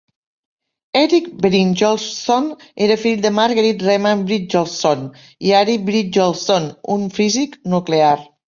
[1.01, 2.45] Erik Brynjolfsson
[2.83, 5.05] era fill de Marguerite Reman Brynjolfsson
[5.51, 8.19] i Ari Brynjolfsson, un físic nuclear.